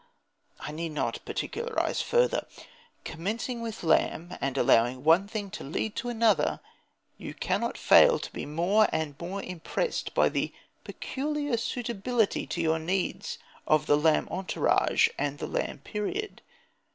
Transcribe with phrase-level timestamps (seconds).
[0.59, 2.47] I need not particularise further.
[3.03, 6.59] Commencing with Lamb, and allowing one thing to lead to another,
[7.19, 10.51] you cannot fail to be more and more impressed by the
[10.83, 13.37] peculiar suitability to your needs
[13.67, 16.41] of the Lamb entourage and the Lamb period.